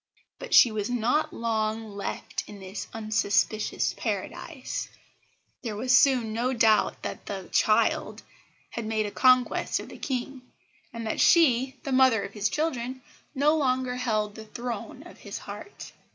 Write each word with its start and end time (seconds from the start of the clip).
But 0.39 0.55
she 0.55 0.71
was 0.71 0.89
not 0.89 1.31
long 1.31 1.91
left 1.95 2.43
in 2.47 2.59
this 2.59 2.87
unsuspicious 2.91 3.93
Paradise. 3.93 4.89
There 5.61 5.75
was 5.75 5.95
soon 5.95 6.33
no 6.33 6.53
doubt 6.53 7.03
that 7.03 7.27
the 7.27 7.49
"child" 7.51 8.23
had 8.71 8.87
made 8.87 9.05
a 9.05 9.11
conquest 9.11 9.79
of 9.79 9.89
the 9.89 9.99
King, 9.99 10.41
and 10.91 11.05
that 11.05 11.21
she, 11.21 11.75
the 11.83 11.91
mother 11.91 12.23
of 12.23 12.33
his 12.33 12.49
children, 12.49 13.03
no 13.35 13.55
longer 13.55 13.97
held 13.97 14.33
the 14.33 14.45
throne 14.45 15.03
of 15.05 15.19
his 15.19 15.37
heart. 15.37 15.91